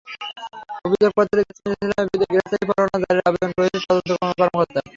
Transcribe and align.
অভিযোগপত্রে 0.85 1.39
জেসমিন 1.47 1.73
ইসলামের 1.75 2.07
বিরুদ্ধে 2.09 2.27
গ্রেপ্তারি 2.33 2.65
পরোয়ানা 2.69 2.97
জারির 3.03 3.27
আবেদন 3.29 3.51
করেছেন 3.57 3.81
তদন্ত 3.87 4.09
কর্মকর্তা। 4.31 4.79